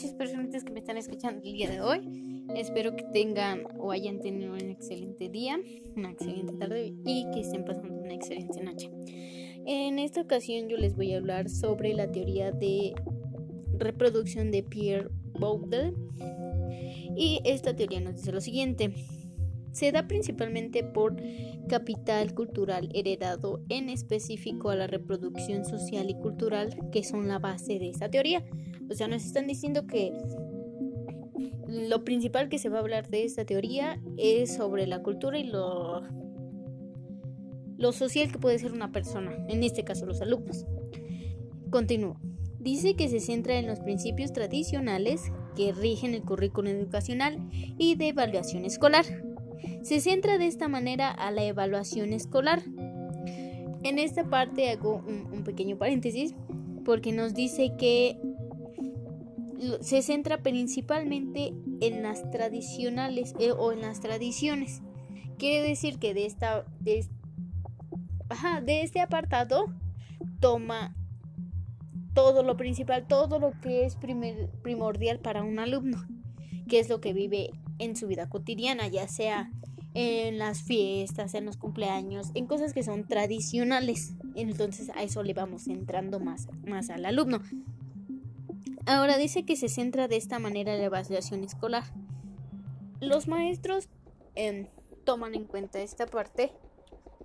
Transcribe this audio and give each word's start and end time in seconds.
noches, 0.00 0.14
personas 0.14 0.64
que 0.64 0.72
me 0.72 0.80
están 0.80 0.96
escuchando 0.96 1.42
el 1.44 1.52
día 1.52 1.68
de 1.68 1.82
hoy. 1.82 2.46
Espero 2.56 2.96
que 2.96 3.04
tengan 3.12 3.64
o 3.78 3.92
hayan 3.92 4.20
tenido 4.20 4.54
un 4.54 4.70
excelente 4.70 5.28
día, 5.28 5.58
una 5.94 6.12
excelente 6.12 6.54
tarde 6.54 6.94
y 7.04 7.26
que 7.32 7.40
estén 7.40 7.66
pasando 7.66 8.00
una 8.00 8.14
excelente 8.14 8.62
noche. 8.62 8.90
En 9.66 9.98
esta 9.98 10.22
ocasión 10.22 10.68
yo 10.68 10.78
les 10.78 10.96
voy 10.96 11.12
a 11.12 11.18
hablar 11.18 11.50
sobre 11.50 11.92
la 11.92 12.10
teoría 12.10 12.50
de 12.50 12.94
reproducción 13.76 14.50
de 14.50 14.62
Pierre 14.62 15.10
Bourdieu. 15.38 15.94
Y 17.14 17.40
esta 17.44 17.76
teoría 17.76 18.00
nos 18.00 18.16
dice 18.16 18.32
lo 18.32 18.40
siguiente. 18.40 18.94
Se 19.72 19.92
da 19.92 20.08
principalmente 20.08 20.82
por 20.82 21.16
capital 21.68 22.34
cultural 22.34 22.88
heredado, 22.94 23.62
en 23.68 23.90
específico 23.90 24.70
a 24.70 24.76
la 24.76 24.86
reproducción 24.86 25.66
social 25.66 26.08
y 26.08 26.14
cultural, 26.14 26.74
que 26.90 27.04
son 27.04 27.28
la 27.28 27.38
base 27.38 27.78
de 27.78 27.90
esta 27.90 28.08
teoría. 28.08 28.42
O 28.90 28.94
sea, 28.94 29.08
nos 29.08 29.24
están 29.24 29.46
diciendo 29.46 29.86
que 29.86 30.12
lo 31.66 32.04
principal 32.04 32.48
que 32.48 32.58
se 32.58 32.68
va 32.68 32.78
a 32.78 32.80
hablar 32.80 33.08
de 33.08 33.24
esta 33.24 33.44
teoría 33.44 34.00
es 34.18 34.54
sobre 34.54 34.86
la 34.86 35.02
cultura 35.02 35.38
y 35.38 35.44
lo, 35.44 36.02
lo 37.78 37.92
social 37.92 38.30
que 38.32 38.38
puede 38.38 38.58
ser 38.58 38.72
una 38.72 38.92
persona, 38.92 39.32
en 39.48 39.62
este 39.62 39.84
caso 39.84 40.06
los 40.06 40.20
alumnos. 40.20 40.66
Continúo. 41.70 42.20
Dice 42.58 42.94
que 42.94 43.08
se 43.08 43.20
centra 43.20 43.58
en 43.58 43.66
los 43.66 43.80
principios 43.80 44.32
tradicionales 44.32 45.32
que 45.56 45.72
rigen 45.72 46.12
el 46.14 46.22
currículo 46.22 46.68
educacional 46.68 47.48
y 47.52 47.94
de 47.94 48.08
evaluación 48.08 48.66
escolar 48.66 49.06
se 49.82 50.00
centra 50.00 50.38
de 50.38 50.46
esta 50.46 50.68
manera 50.68 51.10
a 51.10 51.30
la 51.30 51.44
evaluación 51.44 52.12
escolar. 52.12 52.62
En 53.82 53.98
esta 53.98 54.24
parte 54.28 54.70
hago 54.70 55.02
un, 55.06 55.42
pequeño 55.44 55.78
paréntesis 55.78 56.34
porque 56.84 57.12
nos 57.12 57.34
dice 57.34 57.72
que 57.78 58.18
se 59.80 60.02
centra 60.02 60.42
principalmente 60.42 61.52
en 61.80 62.02
las 62.02 62.30
tradicionales 62.30 63.34
eh, 63.38 63.52
o 63.52 63.72
en 63.72 63.80
las 63.80 64.00
tradiciones. 64.00 64.82
Quiere 65.38 65.66
decir 65.66 65.98
que 65.98 66.14
de 66.14 66.26
esta 66.26 66.64
de, 66.80 67.06
de 68.64 68.82
este 68.82 69.00
apartado 69.00 69.66
toma 70.40 70.94
todo 72.14 72.42
lo 72.42 72.56
principal, 72.56 73.06
todo 73.06 73.38
lo 73.38 73.52
que 73.60 73.84
es 73.84 73.96
primordial 74.62 75.20
para 75.20 75.42
un 75.42 75.58
alumno, 75.58 76.06
que 76.68 76.80
es 76.80 76.88
lo 76.88 77.00
que 77.00 77.12
vive 77.12 77.50
en 77.78 77.96
su 77.96 78.06
vida 78.06 78.28
cotidiana, 78.28 78.88
ya 78.88 79.08
sea 79.08 79.50
en 79.94 80.38
las 80.38 80.62
fiestas, 80.62 81.34
en 81.34 81.46
los 81.46 81.56
cumpleaños, 81.56 82.30
en 82.34 82.46
cosas 82.46 82.72
que 82.72 82.82
son 82.82 83.06
tradicionales. 83.06 84.14
Entonces 84.34 84.90
a 84.94 85.02
eso 85.02 85.22
le 85.22 85.34
vamos 85.34 85.66
entrando 85.66 86.20
más, 86.20 86.48
más 86.66 86.90
al 86.90 87.04
alumno. 87.04 87.40
Ahora 88.90 89.18
dice 89.18 89.44
que 89.44 89.54
se 89.54 89.68
centra 89.68 90.08
de 90.08 90.16
esta 90.16 90.40
manera 90.40 90.74
la 90.74 90.82
evaluación 90.82 91.44
escolar. 91.44 91.84
Los 93.00 93.28
maestros 93.28 93.88
em, 94.34 94.66
toman 95.04 95.36
en 95.36 95.44
cuenta 95.44 95.80
esta 95.80 96.06
parte 96.06 96.50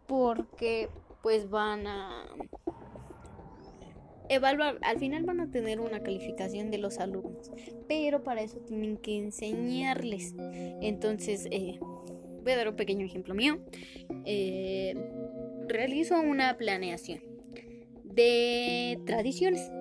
porque 0.05 0.89
pues 1.23 1.49
van 1.49 1.87
a 1.87 2.27
evaluar, 4.29 4.77
al 4.83 4.99
final 4.99 5.23
van 5.23 5.39
a 5.39 5.49
tener 5.49 5.79
una 5.79 6.03
calificación 6.03 6.69
de 6.69 6.77
los 6.77 6.99
alumnos, 6.99 7.51
pero 7.87 8.23
para 8.23 8.43
eso 8.43 8.59
tienen 8.59 8.97
que 8.97 9.17
enseñarles. 9.17 10.35
Entonces, 10.37 11.47
eh, 11.49 11.79
voy 12.43 12.51
a 12.51 12.57
dar 12.57 12.69
un 12.69 12.75
pequeño 12.75 13.07
ejemplo 13.07 13.33
mío. 13.33 13.57
Eh, 14.25 14.93
realizo 15.67 16.21
una 16.21 16.57
planeación 16.57 17.23
de 18.03 18.99
tradiciones. 19.07 19.71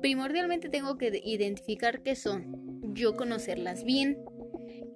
Primordialmente 0.00 0.68
tengo 0.68 0.96
que 0.98 1.20
identificar 1.24 2.02
qué 2.02 2.14
son, 2.14 2.92
yo 2.94 3.16
conocerlas 3.16 3.84
bien 3.84 4.18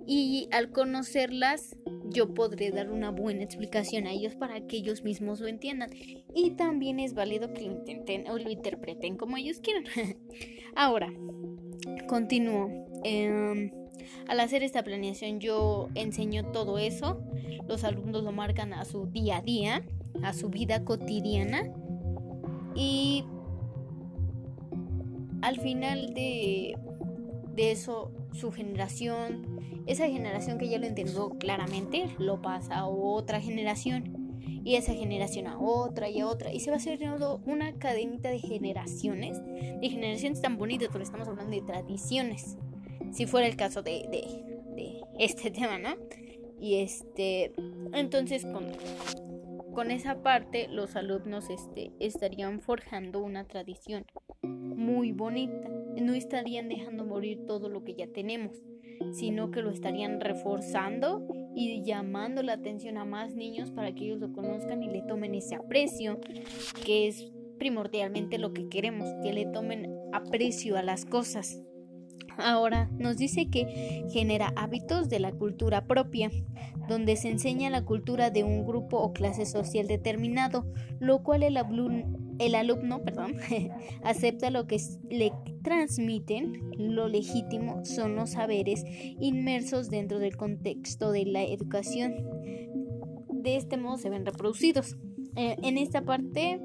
y 0.06 0.48
al 0.50 0.70
conocerlas 0.70 1.76
yo 2.10 2.34
podré 2.34 2.70
dar 2.70 2.91
una 2.91 3.10
buena 3.10 3.44
explicación 3.44 4.06
a 4.06 4.12
ellos 4.12 4.34
para 4.34 4.60
que 4.66 4.78
ellos 4.78 5.04
mismos 5.04 5.41
lo 5.41 5.47
entiendan. 5.47 5.91
Y 6.34 6.50
también 6.52 6.98
es 6.98 7.14
válido 7.14 7.52
que 7.52 7.62
lo 7.62 7.72
intenten 7.72 8.28
o 8.28 8.38
lo 8.38 8.50
interpreten 8.50 9.16
como 9.16 9.36
ellos 9.36 9.60
quieran. 9.60 9.84
Ahora, 10.74 11.12
continúo. 12.08 12.69
Em, 13.04 13.70
al 14.26 14.41
hacer 14.41 14.62
esta 14.62 14.82
planeación 14.82 15.41
yo 15.41 15.88
enseño 15.94 16.50
todo 16.50 16.78
eso. 16.78 17.22
Los 17.69 17.84
alumnos 17.84 18.24
lo 18.24 18.32
marcan 18.32 18.72
a 18.72 18.84
su 18.84 19.06
día 19.06 19.38
a 19.38 19.42
día, 19.42 19.86
a 20.22 20.32
su 20.32 20.48
vida 20.48 20.84
cotidiana. 20.84 21.72
Y 22.74 23.24
al 25.42 25.60
final 25.60 26.14
de, 26.14 26.76
de 27.54 27.70
eso, 27.70 28.12
su 28.32 28.52
generación, 28.52 29.60
esa 29.86 30.06
generación 30.06 30.58
que 30.58 30.68
ya 30.68 30.78
lo 30.78 30.86
entendió 30.86 31.30
claramente, 31.30 32.14
lo 32.18 32.40
pasa 32.42 32.78
a 32.78 32.86
otra 32.86 33.40
generación. 33.40 34.16
Y 34.62 34.74
esa 34.76 34.92
generación 34.92 35.46
a 35.46 35.58
otra 35.58 36.10
y 36.10 36.20
a 36.20 36.26
otra. 36.26 36.52
Y 36.52 36.60
se 36.60 36.70
va 36.70 36.76
haciendo 36.76 37.40
una 37.46 37.72
cadenita 37.78 38.28
de 38.28 38.38
generaciones. 38.38 39.40
De 39.42 39.88
generaciones 39.88 40.42
tan 40.42 40.58
bonitas, 40.58 40.90
pero 40.92 41.02
estamos 41.02 41.28
hablando 41.28 41.56
de 41.56 41.62
tradiciones 41.62 42.58
si 43.12 43.26
fuera 43.26 43.46
el 43.46 43.56
caso 43.56 43.82
de, 43.82 44.06
de, 44.10 45.00
este 45.18 45.50
tema, 45.50 45.78
¿no? 45.78 45.96
Y 46.60 46.76
este, 46.76 47.52
entonces 47.92 48.44
con, 48.44 48.66
con 49.72 49.90
esa 49.90 50.22
parte 50.22 50.68
los 50.68 50.94
alumnos 50.96 51.48
este, 51.48 51.92
estarían 51.98 52.60
forjando 52.60 53.20
una 53.20 53.44
tradición 53.44 54.04
muy 54.42 55.12
bonita. 55.12 55.68
No 56.00 56.14
estarían 56.14 56.68
dejando 56.68 57.04
morir 57.04 57.44
todo 57.46 57.68
lo 57.68 57.84
que 57.84 57.94
ya 57.94 58.06
tenemos, 58.06 58.56
sino 59.12 59.50
que 59.50 59.62
lo 59.62 59.70
estarían 59.70 60.20
reforzando 60.20 61.26
y 61.54 61.82
llamando 61.82 62.42
la 62.42 62.54
atención 62.54 62.96
a 62.96 63.04
más 63.04 63.34
niños 63.34 63.70
para 63.70 63.94
que 63.94 64.04
ellos 64.04 64.20
lo 64.20 64.32
conozcan 64.32 64.82
y 64.82 64.88
le 64.88 65.02
tomen 65.02 65.34
ese 65.34 65.54
aprecio, 65.54 66.18
que 66.84 67.08
es 67.08 67.30
primordialmente 67.58 68.38
lo 68.38 68.52
que 68.52 68.68
queremos, 68.68 69.08
que 69.22 69.32
le 69.32 69.46
tomen 69.46 69.94
aprecio 70.12 70.76
a 70.76 70.82
las 70.82 71.04
cosas. 71.04 71.62
Ahora 72.38 72.88
nos 72.98 73.18
dice 73.18 73.50
que 73.50 74.06
genera 74.10 74.52
hábitos 74.56 75.10
de 75.10 75.20
la 75.20 75.32
cultura 75.32 75.84
propia, 75.86 76.30
donde 76.88 77.16
se 77.16 77.28
enseña 77.28 77.68
la 77.68 77.84
cultura 77.84 78.30
de 78.30 78.44
un 78.44 78.64
grupo 78.64 78.98
o 78.98 79.12
clase 79.12 79.44
social 79.44 79.86
determinado, 79.86 80.64
lo 81.00 81.22
cual 81.22 81.42
el, 81.42 81.58
alumno, 81.58 82.29
perdón, 83.04 83.36
acepta 84.02 84.50
lo 84.50 84.66
que 84.66 84.78
le 85.10 85.32
transmiten, 85.62 86.70
lo 86.78 87.08
legítimo 87.08 87.84
son 87.84 88.16
los 88.16 88.30
saberes 88.30 88.84
inmersos 89.20 89.90
dentro 89.90 90.18
del 90.18 90.36
contexto 90.36 91.12
de 91.12 91.26
la 91.26 91.42
educación. 91.42 92.14
De 93.28 93.56
este 93.56 93.76
modo 93.76 93.98
se 93.98 94.10
ven 94.10 94.24
reproducidos. 94.24 94.96
Eh, 95.36 95.56
en 95.62 95.78
esta 95.78 96.02
parte, 96.02 96.60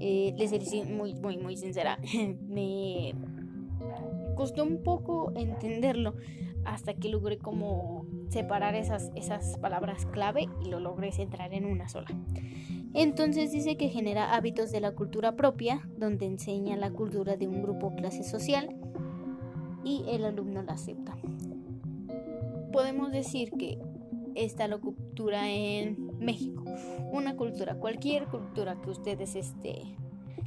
eh, 0.00 0.34
les 0.36 0.50
diré 0.50 0.84
muy, 0.84 1.14
muy, 1.14 1.36
muy 1.36 1.56
sincera, 1.56 1.98
me 2.48 3.14
costó 4.36 4.64
un 4.64 4.82
poco 4.82 5.32
entenderlo 5.36 6.14
hasta 6.64 6.94
que 6.94 7.08
logré 7.08 7.38
como 7.38 8.06
separar 8.30 8.74
esas, 8.74 9.10
esas 9.14 9.58
palabras 9.58 10.06
clave 10.06 10.46
y 10.64 10.68
lo 10.68 10.80
logré 10.80 11.12
centrar 11.12 11.52
en 11.52 11.64
una 11.64 11.88
sola. 11.88 12.08
Entonces 12.92 13.52
dice 13.52 13.76
que 13.76 13.88
genera 13.88 14.34
hábitos 14.34 14.72
de 14.72 14.80
la 14.80 14.92
cultura 14.92 15.36
propia, 15.36 15.88
donde 15.96 16.26
enseña 16.26 16.76
la 16.76 16.90
cultura 16.90 17.36
de 17.36 17.46
un 17.46 17.62
grupo 17.62 17.88
o 17.88 17.94
clase 17.94 18.24
social 18.24 18.76
y 19.84 20.04
el 20.08 20.24
alumno 20.24 20.62
la 20.62 20.72
acepta. 20.72 21.16
Podemos 22.72 23.12
decir 23.12 23.52
que 23.52 23.78
está 24.34 24.68
la 24.68 24.78
cultura 24.78 25.50
en 25.50 26.18
México, 26.18 26.64
una 27.12 27.36
cultura, 27.36 27.76
cualquier 27.76 28.26
cultura 28.26 28.80
que 28.80 28.90
ustedes 28.90 29.36
este, 29.36 29.82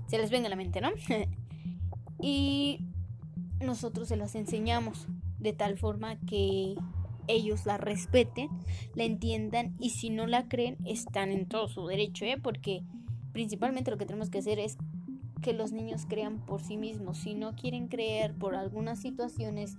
se 0.08 0.18
les 0.18 0.30
venga 0.30 0.48
a 0.48 0.50
la 0.50 0.56
mente, 0.56 0.82
¿no? 0.82 0.90
y 2.22 2.80
nosotros 3.62 4.08
se 4.10 4.18
las 4.18 4.36
enseñamos 4.36 5.08
de 5.40 5.54
tal 5.54 5.78
forma 5.78 6.20
que 6.22 6.76
ellos 7.28 7.66
la 7.66 7.78
respeten, 7.78 8.50
la 8.96 9.04
entiendan 9.04 9.76
y 9.80 9.92
si 9.92 10.10
no 10.10 10.28
la 10.28 10.48
creen 10.48 10.78
están 10.86 11.32
en 11.32 11.48
todo 11.48 11.68
su 11.68 11.86
derecho, 11.88 12.26
¿eh? 12.26 12.38
porque 12.42 12.84
principalmente 13.32 13.92
lo 13.92 13.98
que 13.98 14.06
tenemos 14.06 14.30
que 14.30 14.40
hacer 14.40 14.60
es 14.60 14.78
que 15.42 15.54
los 15.54 15.72
niños 15.72 16.06
crean 16.08 16.44
por 16.46 16.62
sí 16.62 16.78
mismos. 16.78 17.18
Si 17.18 17.36
no 17.36 17.56
quieren 17.56 17.88
creer 17.88 18.34
por 18.34 18.56
algunas 18.56 19.00
situaciones, 19.00 19.78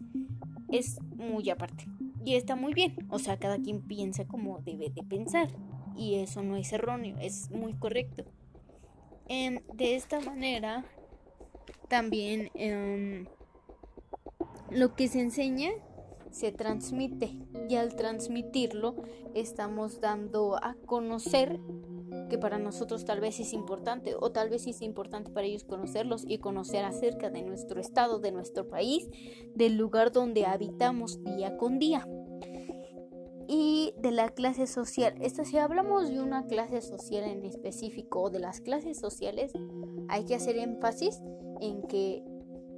es 0.71 1.01
muy 1.17 1.49
aparte. 1.51 1.87
Y 2.25 2.37
está 2.37 2.55
muy 2.55 2.75
bien. 2.75 2.95
O 3.09 3.19
sea, 3.19 3.39
cada 3.39 3.59
quien 3.59 3.81
piensa 3.83 4.27
como 4.27 4.61
debe 4.61 4.91
de 4.91 5.03
pensar. 5.03 5.49
Y 5.97 6.17
eso 6.17 6.43
no 6.43 6.57
es 6.57 6.73
erróneo, 6.73 7.17
es 7.19 7.51
muy 7.51 7.73
correcto. 7.75 8.25
Em, 9.27 9.61
de 9.73 9.95
esta 9.95 10.21
manera, 10.21 10.85
también 11.89 12.51
em, 12.55 13.27
lo 14.71 14.95
que 14.95 15.09
se 15.09 15.21
enseña 15.21 15.71
se 16.35 16.51
transmite 16.51 17.39
y 17.69 17.77
al 17.77 17.95
transmitirlo 17.95 18.97
estamos 19.35 20.01
dando 20.01 20.57
a 20.57 20.75
conocer 20.85 21.61
que 22.29 22.39
para 22.39 22.59
nosotros 22.59 23.05
tal 23.05 23.21
vez 23.21 23.39
es 23.39 23.53
importante 23.53 24.15
o 24.19 24.33
tal 24.33 24.51
vez 24.51 24.67
es 24.67 24.83
importante 24.83 25.31
para 25.31 25.47
ellos 25.47 25.63
conocerlos 25.63 26.25
y 26.27 26.39
conocer 26.39 26.85
acerca 26.85 27.31
de 27.31 27.43
nuestro 27.43 27.81
estado, 27.81 28.19
de 28.19 28.33
nuestro 28.33 28.69
país, 28.69 29.09
del 29.55 29.77
lugar 29.77 30.11
donde 30.11 30.45
habitamos 30.45 31.23
día 31.23 31.57
con 31.57 31.79
día. 31.79 32.09
Y 33.47 33.95
de 33.99 34.11
la 34.11 34.31
clase 34.31 34.67
social. 34.67 35.15
Esto 35.21 35.45
si 35.45 35.59
hablamos 35.59 36.09
de 36.09 36.21
una 36.21 36.47
clase 36.47 36.81
social 36.81 37.25
en 37.25 37.45
específico 37.45 38.23
o 38.23 38.31
de 38.31 38.41
las 38.41 38.61
clases 38.61 38.99
sociales, 38.99 39.53
hay 40.09 40.25
que 40.25 40.35
hacer 40.35 40.57
énfasis 40.57 41.21
en 41.61 41.83
que 41.83 42.25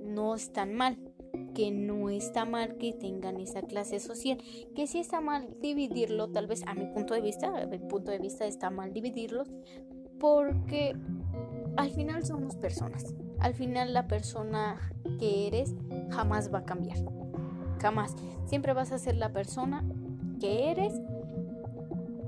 no 0.02 0.34
están 0.34 0.74
mal, 0.74 0.98
que 1.56 1.70
no 1.70 2.10
está 2.10 2.44
mal 2.44 2.76
que 2.76 2.92
tengan 2.92 3.40
esa 3.40 3.62
clase 3.62 3.98
social, 3.98 4.36
que 4.74 4.86
sí 4.86 4.98
está 4.98 5.22
mal 5.22 5.56
dividirlo, 5.62 6.28
tal 6.28 6.46
vez 6.46 6.62
a 6.66 6.74
mi 6.74 6.84
punto 6.84 7.14
de 7.14 7.22
vista, 7.22 7.46
a 7.46 7.66
mi 7.66 7.78
punto 7.78 8.10
de 8.10 8.18
vista 8.18 8.44
está 8.44 8.68
mal 8.68 8.92
dividirlos, 8.92 9.48
porque 10.20 10.94
al 11.78 11.90
final 11.92 12.26
somos 12.26 12.56
personas. 12.56 13.14
Al 13.38 13.54
final 13.54 13.94
la 13.94 14.06
persona 14.06 14.92
que 15.18 15.46
eres 15.46 15.74
jamás 16.10 16.52
va 16.52 16.58
a 16.58 16.64
cambiar. 16.66 16.98
Jamás. 17.80 18.14
Siempre 18.44 18.74
vas 18.74 18.92
a 18.92 18.98
ser 18.98 19.16
la 19.16 19.32
persona 19.32 19.82
que 20.38 20.70
eres 20.70 21.00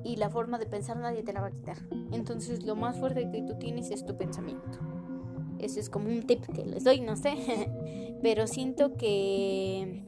y 0.05 0.17
la 0.17 0.31
forma 0.31 0.59
de 0.59 0.65
pensar 0.65 0.97
nadie 0.97 1.23
te 1.23 1.35
la 1.35 1.43
va 1.43 1.49
a 1.49 1.51
quitar. 1.51 1.77
Entonces 2.13 2.65
lo 2.65 2.77
más 2.77 2.97
fuerte 2.97 3.31
que 3.31 3.43
tú 3.43 3.59
tienes 3.59 3.91
es 3.91 4.07
tu 4.07 4.17
pensamiento. 4.17 4.79
Eso 5.59 5.81
es 5.81 5.91
como 5.91 6.09
un 6.09 6.23
tip 6.23 6.47
que 6.47 6.65
les 6.65 6.85
doy, 6.85 7.01
no 7.01 7.15
sé. 7.15 7.69
Pero 8.23 8.47
siento 8.47 8.97
que 8.97 10.03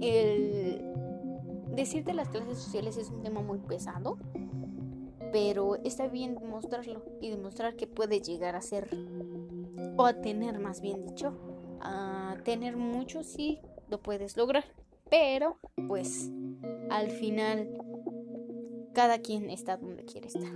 el 0.00 0.84
decirte 1.74 2.12
las 2.14 2.28
clases 2.28 2.58
sociales 2.58 2.96
es 2.96 3.10
un 3.10 3.22
tema 3.22 3.42
muy 3.42 3.58
pesado. 3.58 4.18
Pero 5.32 5.76
está 5.84 6.08
bien 6.08 6.34
demostrarlo 6.34 7.04
y 7.20 7.30
demostrar 7.30 7.76
que 7.76 7.86
puedes 7.86 8.22
llegar 8.22 8.56
a 8.56 8.60
ser, 8.60 8.88
o 9.96 10.04
a 10.04 10.20
tener 10.20 10.58
más 10.58 10.80
bien 10.80 11.06
dicho, 11.06 11.34
a 11.80 12.36
tener 12.44 12.76
mucho 12.76 13.22
sí 13.22 13.60
lo 13.88 14.02
puedes 14.02 14.36
lograr. 14.36 14.64
Pero, 15.08 15.58
pues, 15.88 16.30
al 16.90 17.10
final, 17.10 17.68
cada 18.92 19.18
quien 19.18 19.50
está 19.50 19.76
donde 19.76 20.04
quiere 20.04 20.28
estar. 20.28 20.52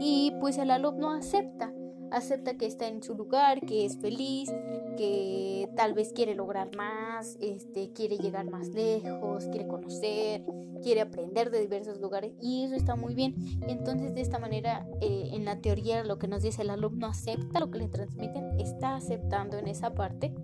Y 0.00 0.32
pues 0.40 0.58
el 0.58 0.70
alumno 0.70 1.10
acepta 1.10 1.72
acepta 2.10 2.56
que 2.56 2.66
está 2.66 2.88
en 2.88 3.02
su 3.02 3.14
lugar, 3.14 3.60
que 3.60 3.84
es 3.84 3.98
feliz, 3.98 4.50
que 4.96 5.68
tal 5.76 5.94
vez 5.94 6.12
quiere 6.12 6.34
lograr 6.34 6.74
más, 6.76 7.36
este, 7.40 7.92
quiere 7.92 8.18
llegar 8.18 8.50
más 8.50 8.68
lejos, 8.68 9.46
quiere 9.46 9.66
conocer, 9.66 10.44
quiere 10.82 11.02
aprender 11.02 11.50
de 11.50 11.60
diversos 11.60 12.00
lugares 12.00 12.32
y 12.40 12.64
eso 12.64 12.74
está 12.74 12.96
muy 12.96 13.14
bien. 13.14 13.34
Entonces 13.68 14.14
de 14.14 14.20
esta 14.20 14.38
manera, 14.38 14.86
eh, 15.00 15.30
en 15.32 15.44
la 15.44 15.60
teoría 15.60 16.04
lo 16.04 16.18
que 16.18 16.28
nos 16.28 16.42
dice 16.42 16.62
el 16.62 16.70
alumno 16.70 17.06
acepta 17.06 17.60
lo 17.60 17.70
que 17.70 17.78
le 17.78 17.88
transmiten, 17.88 18.58
está 18.58 18.96
aceptando 18.96 19.58
en 19.58 19.68
esa 19.68 19.94
parte 19.94 20.34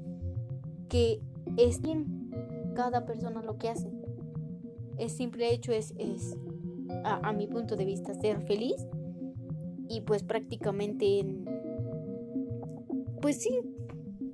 que 0.88 1.20
es 1.56 1.80
bien 1.80 2.30
cada 2.74 3.06
persona 3.06 3.42
lo 3.42 3.58
que 3.58 3.68
hace. 3.68 3.90
El 4.98 5.10
simple 5.10 5.52
hecho 5.52 5.72
es, 5.72 5.92
es 5.98 6.36
a, 7.04 7.32
mi 7.32 7.46
punto 7.46 7.76
de 7.76 7.84
vista, 7.84 8.14
ser 8.14 8.40
feliz 8.42 8.86
y 9.88 10.00
pues 10.02 10.22
prácticamente 10.22 11.24
pues 13.20 13.42
sí, 13.42 13.60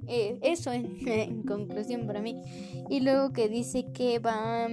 eh, 0.07 0.39
eso 0.43 0.73
en, 0.73 1.43
conclusión 1.43 2.07
para 2.07 2.21
mí. 2.21 2.43
Y 2.91 3.01
luego 3.01 3.33
que 3.33 3.49
dice 3.49 3.87
que 3.93 4.19
va 4.19 4.69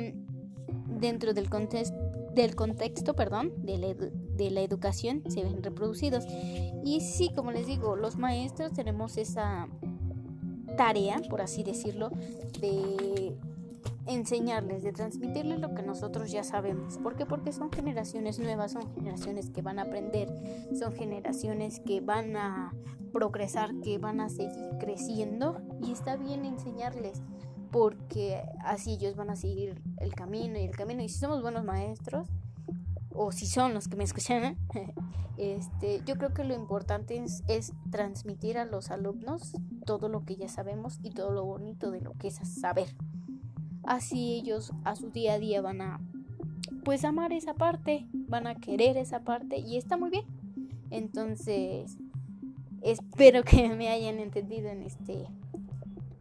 dentro 0.99 1.33
del 1.33 1.49
contexto 1.49 1.97
del 2.33 2.55
contexto, 2.55 3.15
perdón, 3.15 3.51
de 3.57 3.77
la, 3.77 3.93
de 3.93 4.51
la 4.51 4.61
educación 4.61 5.23
se 5.27 5.43
ven 5.43 5.61
reproducidos. 5.61 6.25
Y 6.85 7.01
sí, 7.01 7.31
como 7.35 7.51
les 7.51 7.67
digo, 7.67 7.95
los 7.95 8.17
maestros 8.17 8.71
tenemos 8.73 9.17
esa 9.17 9.67
tarea, 10.77 11.21
por 11.29 11.41
así 11.41 11.63
decirlo, 11.63 12.09
de 12.61 13.35
enseñarles, 14.05 14.83
de 14.83 14.91
transmitirles 14.91 15.59
lo 15.59 15.73
que 15.75 15.83
nosotros 15.83 16.31
ya 16.31 16.43
sabemos. 16.43 16.97
¿Por 16.97 17.15
qué? 17.15 17.25
Porque 17.25 17.51
son 17.51 17.71
generaciones 17.71 18.39
nuevas, 18.39 18.71
son 18.71 18.93
generaciones 18.93 19.49
que 19.49 19.61
van 19.61 19.79
a 19.79 19.83
aprender, 19.83 20.29
son 20.77 20.93
generaciones 20.93 21.79
que 21.79 22.01
van 22.01 22.35
a 22.35 22.73
progresar, 23.11 23.71
que 23.83 23.97
van 23.97 24.21
a 24.21 24.29
seguir 24.29 24.69
creciendo 24.79 25.61
y 25.81 25.91
está 25.91 26.15
bien 26.15 26.45
enseñarles 26.45 27.21
porque 27.71 28.41
así 28.63 28.93
ellos 28.93 29.15
van 29.15 29.29
a 29.29 29.35
seguir 29.35 29.81
el 29.97 30.13
camino 30.13 30.57
y 30.59 30.63
el 30.63 30.75
camino 30.75 31.03
y 31.03 31.09
si 31.09 31.19
somos 31.19 31.41
buenos 31.41 31.63
maestros 31.63 32.27
o 33.11 33.31
si 33.31 33.47
son 33.47 33.73
los 33.73 33.87
que 33.87 33.95
me 33.95 34.03
escuchan, 34.03 34.57
este, 35.37 36.01
yo 36.05 36.15
creo 36.15 36.33
que 36.33 36.43
lo 36.43 36.53
importante 36.53 37.21
es, 37.21 37.43
es, 37.47 37.73
transmitir 37.91 38.57
a 38.57 38.65
los 38.65 38.91
alumnos 38.91 39.53
todo 39.85 40.09
lo 40.09 40.23
que 40.23 40.35
ya 40.35 40.47
sabemos 40.47 40.99
y 41.03 41.11
todo 41.11 41.31
lo 41.31 41.43
bonito 41.43 41.91
de 41.91 42.01
lo 42.01 42.13
que 42.13 42.27
es 42.27 42.35
saber. 42.59 42.95
Así 43.89 44.35
ellos 44.35 44.71
a 44.83 44.95
su 44.95 45.09
día 45.09 45.33
a 45.33 45.39
día 45.39 45.61
van 45.61 45.81
a 45.81 45.99
pues 46.83 47.03
amar 47.03 47.33
esa 47.33 47.55
parte, 47.55 48.05
van 48.13 48.45
a 48.45 48.53
querer 48.53 48.97
esa 48.97 49.21
parte 49.21 49.57
y 49.57 49.77
está 49.77 49.97
muy 49.97 50.11
bien. 50.11 50.25
Entonces, 50.91 51.97
espero 52.83 53.41
que 53.43 53.67
me 53.69 53.89
hayan 53.89 54.19
entendido 54.19 54.69
en 54.69 54.83
este 54.83 55.25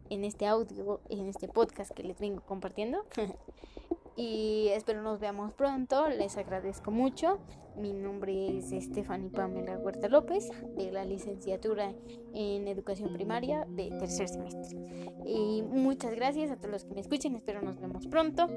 en 0.09 0.23
este 0.23 0.47
audio, 0.47 0.99
en 1.09 1.27
este 1.27 1.47
podcast 1.47 1.91
que 1.91 2.01
les 2.01 2.17
vengo 2.17 2.41
compartiendo. 2.41 3.05
y 4.15 4.69
espero 4.69 5.01
nos 5.01 5.19
veamos 5.19 5.53
pronto. 5.53 6.09
Les 6.09 6.37
agradezco 6.37 6.91
mucho. 6.91 7.39
Mi 7.77 7.93
nombre 7.93 8.57
es 8.57 8.71
Stephanie 8.83 9.29
Pamela 9.29 9.77
Huerta 9.77 10.09
López, 10.09 10.49
de 10.75 10.91
la 10.91 11.05
licenciatura 11.05 11.93
en 12.33 12.67
educación 12.67 13.13
primaria 13.13 13.65
de 13.69 13.89
tercer 13.91 14.27
semestre. 14.27 14.77
Y 15.25 15.61
muchas 15.61 16.13
gracias 16.15 16.51
a 16.51 16.57
todos 16.57 16.71
los 16.71 16.85
que 16.85 16.93
me 16.95 17.01
escuchen. 17.01 17.35
Espero 17.35 17.61
nos 17.61 17.79
vemos 17.79 18.07
pronto. 18.07 18.47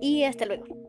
Y 0.00 0.24
hasta 0.24 0.46
luego. 0.46 0.87